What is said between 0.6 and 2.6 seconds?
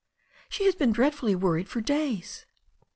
has been dreadfully worried for days.